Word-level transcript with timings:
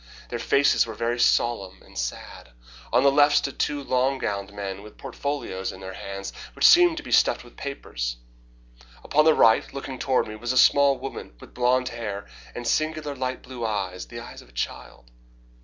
Their 0.29 0.39
faces 0.39 0.87
were 0.87 0.95
very 0.95 1.19
solemn 1.19 1.83
and 1.83 1.95
sad. 1.95 2.49
On 2.91 3.03
the 3.03 3.11
left 3.11 3.37
stood 3.37 3.59
two 3.59 3.83
long 3.83 4.17
gowned 4.17 4.51
men 4.51 4.81
with 4.81 4.97
port 4.97 5.15
folios 5.15 5.71
in 5.71 5.79
their 5.79 5.93
hands, 5.93 6.33
which 6.53 6.65
seemed 6.65 6.97
to 6.97 7.03
be 7.03 7.11
stuffed 7.11 7.43
with 7.43 7.55
papers. 7.55 8.17
Upon 9.03 9.25
the 9.25 9.35
right, 9.35 9.71
looking 9.75 9.99
toward 9.99 10.27
me, 10.27 10.35
was 10.35 10.53
a 10.53 10.57
small 10.57 10.97
woman 10.97 11.35
with 11.39 11.53
blonde 11.53 11.89
hair 11.89 12.25
and 12.55 12.65
singular, 12.67 13.15
light 13.15 13.43
blue 13.43 13.63
eyes 13.63 14.07
the 14.07 14.19
eyes 14.21 14.41
of 14.41 14.49
a 14.49 14.53
child. 14.53 15.11